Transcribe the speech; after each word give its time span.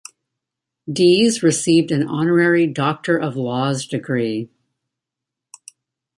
Dees 0.91 1.43
received 1.43 1.91
an 1.91 2.07
honorary 2.07 2.65
Doctor 2.65 3.19
of 3.19 3.35
Laws 3.37 3.85
degree. 3.85 4.49